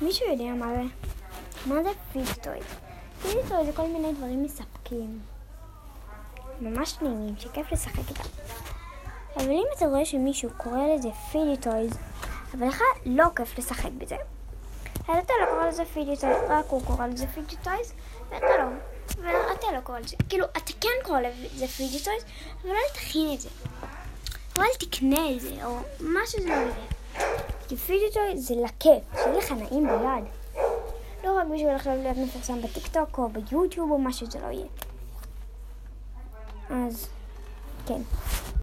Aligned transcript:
מישהו 0.00 0.26
יודע 0.30 0.44
מה 0.44 0.66
זה? 0.74 0.82
מה 1.66 1.82
זה 1.82 1.88
fidget 2.12 2.40
toy? 2.40 2.58
Fidget 3.22 3.51
toy 3.51 3.66
זה 3.66 3.72
כל 3.74 3.86
מיני 3.86 4.12
דברים 4.12 4.42
מספקים. 4.42 5.20
ממש 6.60 6.96
נעימים, 7.02 7.34
שכיף 7.38 7.72
לשחק 7.72 8.08
איתם. 8.08 8.28
אבל 9.36 9.50
אם 9.50 9.64
אתה 9.76 9.86
רואה 9.86 10.04
שמישהו 10.04 10.50
קורא 10.56 10.86
לזה 10.94 11.08
fidget 11.32 11.64
toys, 11.64 11.90
אבל 12.54 12.68
לך 12.68 12.82
לא 13.06 13.26
כיף 13.36 13.58
לשחק 13.58 13.90
בזה, 13.98 14.16
אז 15.08 15.16
אתה 15.24 15.32
לא 15.40 15.46
קורא 15.50 15.66
לזה 15.66 15.84
fidget 15.84 16.12
toys, 16.12 16.36
רק 16.48 16.64
הוא 16.68 16.82
קורא 16.86 17.06
לזה 17.06 17.26
fidget 17.26 17.62
toys, 17.62 17.92
ואתה 18.30 18.46
לא. 18.58 18.64
ואתה 19.08 19.66
לא 19.74 19.80
קורא 19.80 19.98
לזה. 19.98 20.16
כאילו, 20.28 20.44
אתה 20.44 20.72
כן 20.80 20.88
קורא 21.04 21.20
לזה 21.20 21.68
fidget 21.68 21.98
toys, 21.98 22.24
אבל 22.62 22.70
אל 22.70 22.94
תכין 22.94 23.34
את 23.34 23.40
זה. 23.40 23.48
או 24.56 24.62
אל 24.62 24.68
תקנה 24.78 25.30
את 25.30 25.40
זה, 25.40 25.64
או 25.64 25.78
מה 26.00 26.20
שזה 26.26 26.48
לא 26.48 26.54
יהיה. 26.54 26.97
כי 27.68 27.76
פיליטוי 27.76 28.38
זה 28.38 28.54
לכיף, 28.64 29.02
שיהיה 29.14 29.38
לך 29.38 29.52
נעים 29.52 29.86
ביד. 29.86 30.24
לא 31.24 31.38
רק 31.38 31.46
בשביל 31.46 31.68
עכשיו 31.68 31.92
להיות 31.96 32.16
מפורסם 32.16 32.62
בטיקטוק 32.62 33.18
או 33.18 33.28
ביוטיוב 33.28 33.90
או 33.90 33.98
מה 33.98 34.12
שזה 34.12 34.38
לא 34.40 34.46
יהיה. 34.46 34.66
אז, 36.70 37.08
כן. 37.86 38.00